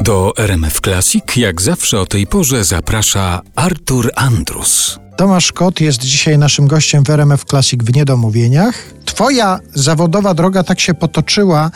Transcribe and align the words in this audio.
Do 0.00 0.32
RMF 0.36 0.80
Classic 0.80 1.36
jak 1.36 1.62
zawsze 1.62 2.00
o 2.00 2.06
tej 2.06 2.26
porze 2.26 2.64
zaprasza 2.64 3.40
Artur 3.56 4.10
Andrus. 4.14 4.98
Tomasz 5.16 5.52
Kot 5.52 5.80
jest 5.80 6.00
dzisiaj 6.00 6.38
naszym 6.38 6.66
gościem 6.66 7.04
w 7.04 7.10
RMF 7.10 7.44
Classic 7.44 7.82
w 7.84 7.94
Niedomówieniach. 7.94 8.74
Twoja 9.04 9.58
zawodowa 9.74 10.34
droga 10.34 10.62
tak 10.62 10.80
się 10.80 10.94
potoczyła, 10.94 11.70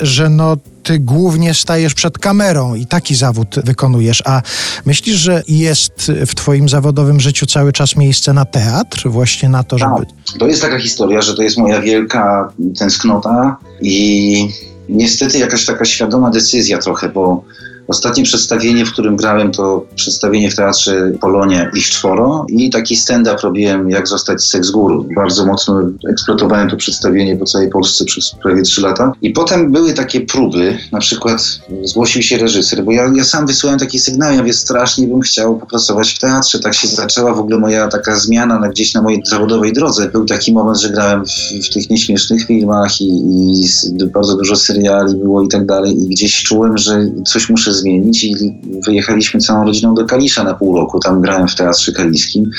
że 0.00 0.28
no 0.28 0.56
ty 0.82 0.98
głównie 0.98 1.54
stajesz 1.54 1.94
przed 1.94 2.18
kamerą 2.18 2.74
i 2.74 2.86
taki 2.86 3.14
zawód 3.14 3.56
wykonujesz. 3.64 4.22
A 4.26 4.42
myślisz, 4.86 5.16
że 5.16 5.42
jest 5.48 6.12
w 6.26 6.34
twoim 6.34 6.68
zawodowym 6.68 7.20
życiu 7.20 7.46
cały 7.46 7.72
czas 7.72 7.96
miejsce 7.96 8.32
na 8.32 8.44
teatr? 8.44 9.08
Właśnie 9.08 9.48
na 9.48 9.62
to, 9.62 9.78
żeby... 9.78 10.06
Tak. 10.06 10.38
To 10.38 10.46
jest 10.46 10.62
taka 10.62 10.78
historia, 10.78 11.22
że 11.22 11.34
to 11.34 11.42
jest 11.42 11.58
moja 11.58 11.80
wielka 11.80 12.52
tęsknota 12.78 13.56
i 13.80 14.48
niestety 14.90 15.38
jakaś 15.38 15.66
taka 15.66 15.84
świadoma 15.84 16.30
decyzja 16.30 16.78
trochę, 16.78 17.08
bo 17.08 17.44
Ostatnie 17.90 18.24
przedstawienie, 18.24 18.86
w 18.86 18.92
którym 18.92 19.16
grałem, 19.16 19.52
to 19.52 19.86
przedstawienie 19.96 20.50
w 20.50 20.56
Teatrze 20.56 21.12
Polonia 21.20 21.70
Ich 21.76 21.84
Czworo 21.84 22.46
i 22.48 22.70
taki 22.70 22.96
stand-up 22.96 23.36
robiłem, 23.42 23.90
jak 23.90 24.08
zostać 24.08 24.44
seks 24.44 24.70
guru. 24.70 25.06
Bardzo 25.16 25.46
mocno 25.46 25.82
eksploatowałem 26.10 26.70
to 26.70 26.76
przedstawienie 26.76 27.36
po 27.36 27.44
całej 27.44 27.70
Polsce 27.70 28.04
przez 28.04 28.34
prawie 28.42 28.62
trzy 28.62 28.80
lata. 28.80 29.12
I 29.22 29.30
potem 29.30 29.72
były 29.72 29.92
takie 29.92 30.20
próby, 30.20 30.78
na 30.92 30.98
przykład 30.98 31.60
zgłosił 31.84 32.22
się 32.22 32.38
reżyser, 32.38 32.84
bo 32.84 32.92
ja, 32.92 33.10
ja 33.14 33.24
sam 33.24 33.46
wysyłałem 33.46 33.80
takie 33.80 33.98
sygnały, 33.98 34.34
ja 34.34 34.42
wie, 34.42 34.52
strasznie 34.52 35.06
bym 35.06 35.20
chciał 35.20 35.58
popracować 35.58 36.12
w 36.12 36.18
teatrze. 36.18 36.58
Tak 36.58 36.74
się 36.74 36.88
zaczęła 36.88 37.34
w 37.34 37.38
ogóle 37.38 37.58
moja 37.58 37.88
taka 37.88 38.16
zmiana 38.16 38.58
na, 38.58 38.68
gdzieś 38.68 38.94
na 38.94 39.02
mojej 39.02 39.22
zawodowej 39.30 39.72
drodze. 39.72 40.08
Był 40.08 40.24
taki 40.24 40.52
moment, 40.52 40.80
że 40.80 40.90
grałem 40.90 41.24
w, 41.26 41.66
w 41.66 41.70
tych 41.74 41.90
nieśmiesznych 41.90 42.46
filmach 42.46 43.00
i, 43.00 43.08
i 43.08 44.04
bardzo 44.04 44.36
dużo 44.36 44.56
seriali 44.56 45.16
było 45.16 45.42
i 45.42 45.48
tak 45.48 45.66
dalej 45.66 46.02
i 46.02 46.08
gdzieś 46.08 46.42
czułem, 46.42 46.78
że 46.78 47.10
coś 47.26 47.48
muszę 47.48 47.79
zmienić 47.80 48.24
i 48.24 48.34
wyjechaliśmy 48.86 49.40
całą 49.40 49.64
rodziną 49.64 49.94
do 49.94 50.04
Kalisza 50.04 50.44
na 50.44 50.54
pół 50.54 50.76
roku. 50.76 51.00
Tam 51.00 51.20
grałem 51.20 51.48
w 51.48 51.54
Teatrze 51.54 51.92
Kaliskim. 51.92 52.50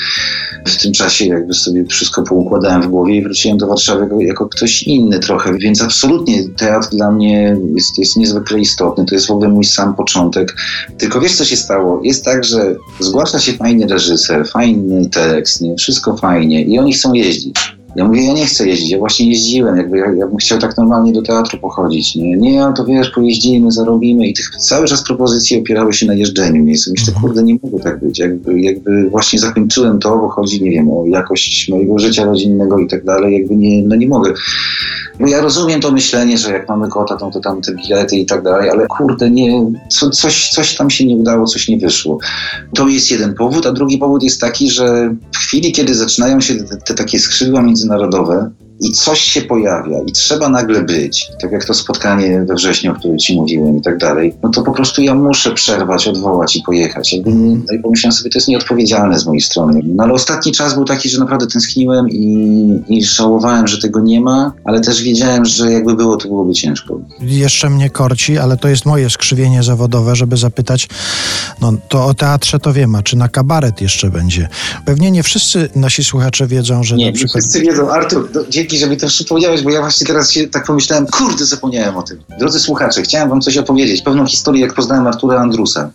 W 0.66 0.82
tym 0.82 0.92
czasie 0.92 1.26
jakby 1.26 1.54
sobie 1.54 1.84
wszystko 1.84 2.22
poukładałem 2.22 2.82
w 2.82 2.86
głowie 2.86 3.16
i 3.16 3.22
wróciłem 3.22 3.58
do 3.58 3.66
Warszawy 3.66 4.08
jako 4.24 4.48
ktoś 4.48 4.82
inny 4.82 5.18
trochę, 5.18 5.58
więc 5.58 5.82
absolutnie 5.82 6.48
teatr 6.48 6.88
dla 6.88 7.10
mnie 7.10 7.56
jest, 7.74 7.98
jest 7.98 8.16
niezwykle 8.16 8.60
istotny. 8.60 9.04
To 9.04 9.14
jest 9.14 9.26
w 9.26 9.30
ogóle 9.30 9.48
mój 9.48 9.64
sam 9.64 9.94
początek. 9.94 10.56
Tylko 10.98 11.20
wiesz, 11.20 11.36
co 11.36 11.44
się 11.44 11.56
stało? 11.56 12.00
Jest 12.04 12.24
tak, 12.24 12.44
że 12.44 12.76
zgłasza 13.00 13.38
się 13.38 13.52
fajny 13.52 13.86
reżyser, 13.86 14.48
fajny 14.48 15.08
tekst, 15.08 15.60
nie? 15.60 15.76
wszystko 15.76 16.16
fajnie 16.16 16.62
i 16.62 16.78
oni 16.78 16.92
chcą 16.92 17.12
jeździć. 17.12 17.81
Ja 17.96 18.04
mówię, 18.04 18.26
ja 18.26 18.32
nie 18.32 18.46
chcę 18.46 18.68
jeździć, 18.68 18.90
ja 18.90 18.98
właśnie 18.98 19.28
jeździłem, 19.28 19.76
jakby 19.76 19.98
ja, 19.98 20.12
ja 20.12 20.26
bym 20.26 20.36
chciał 20.36 20.58
tak 20.58 20.76
normalnie 20.76 21.12
do 21.12 21.22
teatru 21.22 21.58
pochodzić. 21.58 22.16
Nie, 22.16 22.36
nie, 22.36 22.72
to 22.76 22.84
wiesz, 22.84 23.10
pojeździmy, 23.10 23.70
zarobimy 23.70 24.26
i 24.26 24.34
tych 24.34 24.50
cały 24.50 24.86
czas 24.86 25.04
propozycje 25.04 25.58
opierały 25.58 25.92
się 25.92 26.06
na 26.06 26.14
jeżdżeniu. 26.14 26.62
Nie, 26.64 26.72
myślę, 26.72 26.92
mhm. 26.98 27.20
kurde, 27.20 27.42
nie 27.42 27.56
mogło 27.62 27.80
tak 27.80 28.00
być. 28.00 28.18
Jakby, 28.18 28.60
jakby 28.60 29.10
właśnie 29.10 29.38
zakończyłem 29.38 29.98
to, 29.98 30.18
bo 30.18 30.28
chodzi, 30.28 30.62
nie 30.62 30.70
wiem, 30.70 30.90
o 30.90 31.06
jakość 31.06 31.68
mojego 31.68 31.98
życia 31.98 32.24
rodzinnego 32.24 32.78
i 32.78 32.86
tak 32.88 33.04
dalej, 33.04 33.34
jakby 33.38 33.56
nie, 33.56 33.82
no 33.82 33.96
nie 33.96 34.08
mogę. 34.08 34.32
Bo 35.20 35.26
ja 35.26 35.40
rozumiem 35.40 35.80
to 35.80 35.92
myślenie, 35.92 36.38
że 36.38 36.52
jak 36.52 36.68
mamy 36.68 36.88
kota, 36.88 37.16
to, 37.16 37.30
to 37.30 37.40
tam 37.40 37.62
te 37.62 37.74
bilety 37.74 38.16
i 38.16 38.26
tak 38.26 38.42
dalej, 38.42 38.70
ale 38.70 38.86
kurde, 38.86 39.30
nie, 39.30 39.72
co, 39.88 40.10
coś, 40.10 40.50
coś 40.50 40.76
tam 40.76 40.90
się 40.90 41.06
nie 41.06 41.16
udało, 41.16 41.46
coś 41.46 41.68
nie 41.68 41.78
wyszło. 41.78 42.18
To 42.74 42.88
jest 42.88 43.10
jeden 43.10 43.34
powód, 43.34 43.66
a 43.66 43.72
drugi 43.72 43.98
powód 43.98 44.22
jest 44.22 44.40
taki, 44.40 44.70
że 44.70 45.14
w 45.32 45.38
chwili, 45.38 45.72
kiedy 45.72 45.94
zaczynają 45.94 46.40
się 46.40 46.54
te, 46.54 46.76
te 46.76 46.94
takie 46.94 47.18
skrzydła 47.18 47.62
międzynarodowe, 47.82 48.50
i 48.80 48.92
coś 48.92 49.20
się 49.20 49.42
pojawia 49.42 49.98
i 50.06 50.12
trzeba 50.12 50.48
nagle 50.48 50.82
być, 50.82 51.28
tak 51.42 51.52
jak 51.52 51.64
to 51.64 51.74
spotkanie 51.74 52.44
we 52.48 52.54
wrześniu, 52.54 52.92
o 52.92 52.94
którym 52.94 53.18
ci 53.18 53.36
mówiłem 53.36 53.76
i 53.76 53.82
tak 53.82 53.98
dalej, 53.98 54.34
no 54.42 54.48
to 54.48 54.62
po 54.62 54.72
prostu 54.72 55.02
ja 55.02 55.14
muszę 55.14 55.54
przerwać, 55.54 56.08
odwołać 56.08 56.56
i 56.56 56.62
pojechać. 56.62 57.12
Jakby, 57.12 57.30
no 57.34 57.74
i 57.74 57.78
pomyślałem 57.78 58.12
sobie, 58.12 58.30
to 58.30 58.38
jest 58.38 58.48
nieodpowiedzialne 58.48 59.18
z 59.18 59.26
mojej 59.26 59.40
strony. 59.40 59.80
No 59.84 60.04
ale 60.04 60.12
ostatni 60.12 60.52
czas 60.52 60.74
był 60.74 60.84
taki, 60.84 61.08
że 61.08 61.18
naprawdę 61.18 61.46
tęskniłem 61.46 62.08
i, 62.08 62.82
i 62.88 63.04
żałowałem, 63.04 63.68
że 63.68 63.78
tego 63.78 64.00
nie 64.00 64.20
ma, 64.20 64.52
ale 64.64 64.80
też 64.80 65.02
wiedziałem, 65.02 65.44
że 65.44 65.72
jakby 65.72 65.94
było, 65.94 66.16
to 66.16 66.28
byłoby 66.28 66.52
ciężko. 66.52 67.00
Jeszcze 67.20 67.70
mnie 67.70 67.90
korci, 67.90 68.38
ale 68.38 68.56
to 68.56 68.68
jest 68.68 68.86
moje 68.86 69.10
skrzywienie 69.10 69.62
zawodowe, 69.62 70.16
żeby 70.16 70.36
zapytać, 70.36 70.88
no 71.60 71.72
to 71.88 72.06
o 72.06 72.14
teatrze 72.14 72.58
to 72.58 72.72
wiem, 72.72 72.94
a 72.94 73.02
czy 73.02 73.16
na 73.16 73.28
kabaret 73.28 73.80
jeszcze 73.80 74.10
będzie? 74.10 74.48
Pewnie 74.84 75.10
nie 75.10 75.22
wszyscy 75.22 75.68
nasi 75.76 76.04
słuchacze 76.04 76.46
wiedzą, 76.46 76.84
że 76.84 76.96
nie, 76.96 77.06
na 77.06 77.12
przykład... 77.12 77.34
Nie, 77.34 77.40
wszyscy 77.40 77.60
wiedzą. 77.60 77.90
Artur, 77.90 78.30
dzięki 78.50 78.71
dzięki, 78.72 78.84
że 78.84 78.90
mi 78.90 78.96
to 78.96 79.06
przypomniałeś, 79.06 79.62
bo 79.62 79.70
ja 79.70 79.80
właśnie 79.80 80.06
teraz 80.06 80.30
się 80.30 80.48
tak 80.48 80.64
pomyślałem, 80.64 81.06
kurde, 81.06 81.44
zapomniałem 81.44 81.96
o 81.96 82.02
tym. 82.02 82.18
Drodzy 82.38 82.60
słuchacze, 82.60 83.02
chciałem 83.02 83.28
wam 83.28 83.40
coś 83.40 83.56
opowiedzieć, 83.56 84.02
pewną 84.02 84.26
historię, 84.26 84.60
jak 84.60 84.74
poznałem 84.74 85.06
Artura 85.06 85.40
Andrusa. 85.40 85.90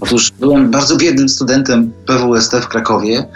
Otóż 0.00 0.32
byłem 0.40 0.70
bardzo 0.70 0.96
biednym 0.96 1.28
studentem 1.28 1.92
PWST 2.06 2.52
w 2.52 2.68
Krakowie 2.68 3.26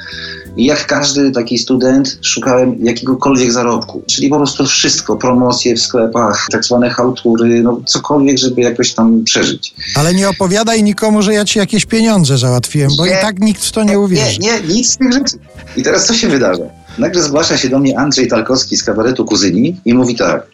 i 0.57 0.65
jak 0.65 0.87
każdy 0.87 1.31
taki 1.31 1.59
student 1.59 2.19
szukałem 2.23 2.77
jakiegokolwiek 2.85 3.53
zarobku, 3.53 4.03
czyli 4.07 4.29
po 4.29 4.37
prostu 4.37 4.67
wszystko, 4.67 5.17
promocje 5.17 5.77
w 5.77 5.81
sklepach, 5.81 6.47
tak 6.51 6.65
zwane 6.65 6.91
hałtury, 6.91 7.63
no 7.63 7.81
cokolwiek, 7.87 8.39
żeby 8.39 8.61
jakoś 8.61 8.95
tam 8.95 9.25
przeżyć. 9.25 9.75
Ale 9.95 10.15
nie 10.15 10.29
opowiadaj 10.29 10.83
nikomu, 10.83 11.23
że 11.23 11.35
ja 11.35 11.45
ci 11.45 11.59
jakieś 11.59 11.87
pieniądze 11.87 12.39
załatwiłem, 12.39 12.91
bo 12.97 13.07
nie, 13.07 13.13
i 13.13 13.15
tak 13.21 13.41
nikt 13.41 13.65
w 13.65 13.73
to 13.73 13.85
nie 13.85 13.99
uwierzy. 13.99 14.39
Nie, 14.39 14.61
nie, 14.61 14.75
nic 14.75 14.91
z 14.91 14.97
tych 14.97 15.13
rzeczy. 15.13 15.39
I 15.77 15.83
teraz 15.83 16.07
co 16.07 16.15
się 16.15 16.29
wydarza? 16.29 16.78
Nagle 16.99 17.23
zgłasza 17.23 17.57
się 17.57 17.69
do 17.69 17.79
mnie 17.79 17.99
Andrzej 17.99 18.29
Talkowski 18.29 18.77
z 18.77 18.85
kabaretu 18.85 19.25
Kuzyni 19.25 19.77
i 19.85 19.95
mówi 19.95 20.17
tak. 20.17 20.47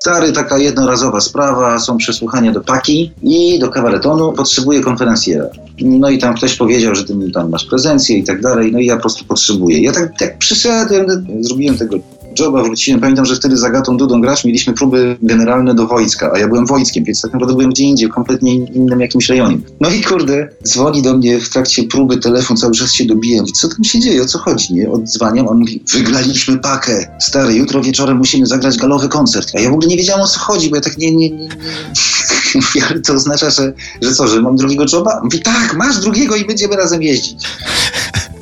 Stary, 0.00 0.32
taka 0.32 0.58
jednorazowa 0.58 1.20
sprawa, 1.20 1.78
są 1.78 1.96
przesłuchania 1.96 2.52
do 2.52 2.60
paki 2.60 3.12
i 3.22 3.58
do 3.58 3.68
kabaretonu, 3.68 4.32
potrzebuję 4.32 4.80
konferencjera. 4.80 5.46
No 5.80 6.10
i 6.10 6.18
tam 6.18 6.34
ktoś 6.34 6.56
powiedział, 6.56 6.94
że 6.94 7.04
ty 7.04 7.30
tam 7.34 7.50
masz 7.50 7.64
prezencję 7.64 8.18
i 8.18 8.24
tak 8.24 8.40
dalej, 8.40 8.72
no 8.72 8.78
i 8.78 8.86
ja 8.86 8.96
po 8.96 9.02
prostu 9.02 9.24
potrzebuję. 9.24 9.82
Ja 9.82 9.92
tak, 9.92 10.18
tak 10.18 10.38
przyszedłem, 10.38 11.26
zrobiłem 11.40 11.78
tego 11.78 11.96
joba, 12.38 12.62
wróciłem. 12.62 13.00
Pamiętam, 13.00 13.24
że 13.24 13.36
wtedy 13.36 13.56
z 13.56 13.64
Agatą 13.64 13.96
Dudą 13.96 14.20
Gracz 14.20 14.44
mieliśmy 14.44 14.72
próby 14.72 15.16
generalne 15.22 15.74
do 15.74 15.86
wojska, 15.86 16.30
a 16.34 16.38
ja 16.38 16.48
byłem 16.48 16.66
wojskiem, 16.66 17.04
więc 17.04 17.22
tak 17.22 17.32
naprawdę 17.32 17.54
byłem 17.54 17.70
gdzie 17.70 17.84
indziej, 17.84 18.08
kompletnie 18.08 18.54
innym 18.54 19.00
jakimś 19.00 19.28
rejonie. 19.28 19.58
No 19.80 19.90
i 19.90 20.02
kurde, 20.02 20.48
dzwoni 20.64 21.02
do 21.02 21.16
mnie 21.16 21.40
w 21.40 21.48
trakcie 21.48 21.84
próby 21.84 22.16
telefon, 22.16 22.56
cały 22.56 22.74
czas 22.74 22.92
się 22.92 23.04
dobiję. 23.04 23.42
Co 23.60 23.68
tam 23.68 23.84
się 23.84 24.00
dzieje, 24.00 24.22
o 24.22 24.26
co 24.26 24.38
chodzi, 24.38 24.74
nie? 24.74 24.90
Odzwaniam, 24.90 25.48
on 25.48 25.58
mówi, 25.58 25.82
wygraliśmy 25.92 26.58
pakę. 26.58 27.16
Stary, 27.20 27.54
jutro 27.54 27.82
wieczorem 27.82 28.16
musimy 28.16 28.46
zagrać 28.46 28.76
galowy 28.76 29.08
koncert. 29.08 29.52
A 29.54 29.60
ja 29.60 29.70
w 29.70 29.72
ogóle 29.72 29.88
nie 29.88 29.96
wiedziałem 29.96 30.22
o 30.22 30.26
co 30.26 30.40
chodzi, 30.40 30.70
bo 30.70 30.76
ja 30.76 30.82
tak 30.82 30.98
nie, 30.98 31.16
nie, 31.16 31.30
nie, 31.30 31.38
nie. 32.74 32.84
ale 32.90 33.00
to 33.00 33.12
oznacza, 33.12 33.50
że, 33.50 33.72
że 34.02 34.12
co, 34.12 34.28
że 34.28 34.42
mam 34.42 34.56
drugiego 34.56 34.84
joba? 34.92 35.20
Mówi, 35.24 35.40
tak, 35.42 35.76
masz 35.76 35.98
drugiego 35.98 36.36
i 36.36 36.44
będziemy 36.44 36.76
razem 36.76 37.02
jeździć. 37.02 37.46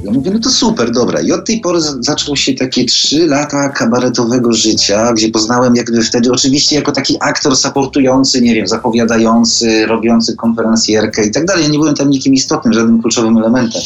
Ja 0.04 0.12
mówię, 0.12 0.30
no 0.30 0.38
to 0.38 0.50
super, 0.50 0.90
dobra. 0.90 1.20
I 1.20 1.32
od 1.32 1.46
tej 1.46 1.60
pory 1.60 1.80
zaczęło 2.00 2.36
się 2.36 2.54
takie 2.54 2.84
trzy 2.84 3.26
lata 3.26 3.68
kabaretowego 3.68 4.52
życia, 4.52 5.12
gdzie 5.12 5.28
poznałem 5.28 5.76
jakby 5.76 6.02
wtedy, 6.02 6.32
oczywiście 6.32 6.76
jako 6.76 6.92
taki 6.92 7.16
aktor 7.20 7.56
supportujący, 7.56 8.40
nie 8.40 8.54
wiem, 8.54 8.66
zapowiadający, 8.66 9.86
robiący 9.86 10.36
konferencjerkę 10.36 11.26
i 11.26 11.30
tak 11.30 11.44
dalej. 11.44 11.62
Ja 11.62 11.68
nie 11.68 11.78
byłem 11.78 11.94
tam 11.94 12.10
nikim 12.10 12.34
istotnym, 12.34 12.74
żadnym 12.74 13.02
kluczowym 13.02 13.36
elementem. 13.36 13.82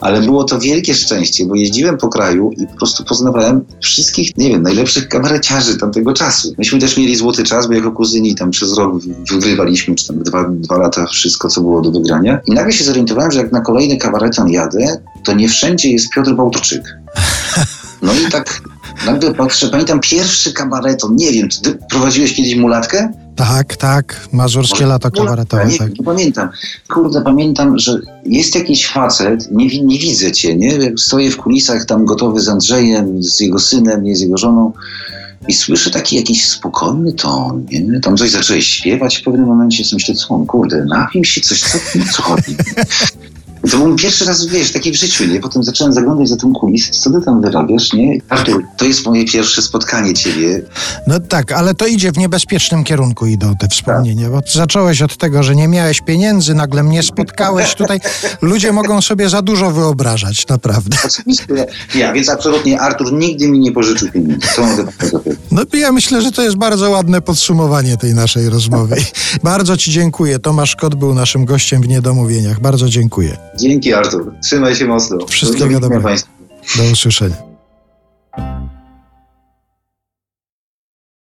Ale 0.00 0.22
było 0.22 0.44
to 0.44 0.58
wielkie 0.58 0.94
szczęście, 0.94 1.46
bo 1.46 1.54
jeździłem 1.54 1.96
po 1.96 2.08
kraju 2.08 2.50
i 2.52 2.66
po 2.66 2.76
prostu 2.76 3.04
poznawałem 3.04 3.64
wszystkich, 3.82 4.36
nie 4.36 4.48
wiem, 4.48 4.62
najlepszych 4.62 5.08
kabareciarzy 5.08 5.78
tamtego 5.78 6.12
czasu. 6.12 6.54
Myśmy 6.58 6.78
też 6.78 6.96
mieli 6.96 7.16
złoty 7.16 7.42
czas, 7.42 7.66
bo 7.66 7.72
jako 7.72 7.92
kuzyni 7.92 8.34
tam 8.34 8.50
przez 8.50 8.78
rok 8.78 8.94
wygrywaliśmy, 9.30 9.94
czy 9.94 10.06
tam 10.06 10.22
dwa, 10.22 10.50
dwa 10.50 10.78
lata 10.78 11.06
wszystko, 11.06 11.48
co 11.48 11.60
było 11.60 11.80
do 11.80 11.90
wygrania. 11.90 12.40
I 12.46 12.52
nagle 12.52 12.72
się 12.72 12.84
zorientowałem, 12.84 13.30
że 13.30 13.38
jak 13.38 13.52
na 13.52 13.60
kolejny 13.60 13.96
kabareton 13.96 14.48
jadę, 14.48 15.00
to 15.24 15.32
nie 15.32 15.48
wszędzie 15.48 15.90
jest 15.90 16.10
Piotr 16.10 16.34
Bałtoczyk. 16.34 16.82
No 18.02 18.12
i 18.12 18.30
tak 18.30 18.60
nagle 19.06 19.34
patrzę, 19.34 19.68
pamiętam 19.68 20.00
pierwszy 20.00 20.52
kabareton, 20.52 21.16
nie 21.16 21.32
wiem, 21.32 21.48
czy 21.48 21.62
ty 21.62 21.78
prowadziłeś 21.90 22.34
kiedyś 22.34 22.54
mulatkę? 22.54 23.12
Tak, 23.36 23.76
tak, 23.76 24.28
mazurskie 24.32 24.86
lato 24.86 25.10
kabaretowe. 25.10 25.66
Nie, 25.66 25.78
tak. 25.78 25.98
nie 25.98 26.04
pamiętam. 26.04 26.48
Kurde, 26.88 27.22
pamiętam, 27.22 27.78
że 27.78 28.00
jest 28.26 28.54
jakiś 28.54 28.86
facet, 28.86 29.48
nie, 29.52 29.80
nie 29.80 29.98
widzę 29.98 30.32
cię, 30.32 30.56
nie? 30.56 30.72
Stoję 30.98 31.30
w 31.30 31.36
kulisach 31.36 31.84
tam 31.84 32.04
gotowy 32.04 32.40
z 32.40 32.48
Andrzejem, 32.48 33.22
z 33.22 33.40
jego 33.40 33.58
synem, 33.58 34.04
nie 34.04 34.16
z 34.16 34.20
jego 34.20 34.38
żoną 34.38 34.72
i 35.48 35.52
słyszę 35.52 35.90
taki 35.90 36.16
jakiś 36.16 36.48
spokojny 36.48 37.12
ton, 37.12 37.66
nie? 37.70 38.00
Tam 38.00 38.16
coś 38.16 38.30
zacząłeś 38.30 38.66
śpiewać 38.66 39.16
w 39.16 39.22
pewnym 39.22 39.46
momencie, 39.46 39.84
co 39.84 39.96
myślę, 39.96 40.14
co 40.14 40.34
on, 40.34 40.46
kurde, 40.46 40.84
napił 40.84 41.24
się, 41.24 41.40
coś, 41.40 41.62
co, 41.62 41.78
co 42.12 42.22
chodzi? 42.22 42.56
To 43.70 43.76
był 43.76 43.86
mój 43.86 43.96
pierwszy 43.96 44.24
raz, 44.24 44.46
wiesz, 44.46 44.72
taki 44.72 44.92
w 44.92 44.94
życiu, 44.94 45.24
nie? 45.24 45.40
Potem 45.40 45.64
zacząłem 45.64 45.92
zaglądać 45.92 46.28
za 46.28 46.36
ten 46.36 46.52
kulis, 46.52 46.90
co 46.90 47.10
ty 47.10 47.20
tam 47.24 47.40
wyrabiasz, 47.40 47.92
nie? 47.92 48.18
Artur, 48.28 48.64
to 48.76 48.84
jest 48.84 49.06
moje 49.06 49.24
pierwsze 49.24 49.62
spotkanie 49.62 50.14
ciebie. 50.14 50.62
No 51.06 51.20
tak, 51.20 51.52
ale 51.52 51.74
to 51.74 51.86
idzie 51.86 52.12
w 52.12 52.18
niebezpiecznym 52.18 52.84
kierunku 52.84 53.26
idą 53.26 53.56
te 53.56 53.68
wspomnienia, 53.68 54.30
bo 54.30 54.40
zacząłeś 54.52 55.02
od 55.02 55.16
tego, 55.16 55.42
że 55.42 55.56
nie 55.56 55.68
miałeś 55.68 56.00
pieniędzy, 56.00 56.54
nagle 56.54 56.82
mnie 56.82 57.02
spotkałeś 57.02 57.74
tutaj. 57.74 58.00
Ludzie 58.42 58.72
mogą 58.72 59.00
sobie 59.00 59.28
za 59.28 59.42
dużo 59.42 59.70
wyobrażać, 59.70 60.48
naprawdę. 60.48 60.96
Oczywiście. 61.04 61.66
Ja, 61.94 62.12
więc 62.12 62.28
absolutnie 62.28 62.80
Artur 62.80 63.12
nigdy 63.12 63.48
mi 63.48 63.58
nie 63.58 63.72
pożyczył 63.72 64.10
pieniędzy. 64.10 64.46
To 64.56 64.66
mogę. 64.66 64.84
No 65.50 65.62
ja 65.72 65.92
myślę, 65.92 66.22
że 66.22 66.32
to 66.32 66.42
jest 66.42 66.56
bardzo 66.56 66.90
ładne 66.90 67.20
podsumowanie 67.20 67.96
tej 67.96 68.14
naszej 68.14 68.48
rozmowy. 68.48 68.96
Bardzo 69.42 69.76
Ci 69.76 69.90
dziękuję. 69.90 70.38
Tomasz 70.38 70.76
Kot 70.76 70.94
był 70.94 71.14
naszym 71.14 71.44
gościem 71.44 71.82
w 71.82 71.88
Niedomówieniach. 71.88 72.60
Bardzo 72.60 72.88
dziękuję. 72.88 73.36
Dzięki 73.58 73.92
Artur. 73.92 74.34
Trzymaj 74.42 74.76
się 74.76 74.86
mocno. 74.86 75.26
Wszystkiego 75.26 75.80
dobrego. 75.80 76.08
Do 76.76 76.82
usłyszenia. 76.92 77.36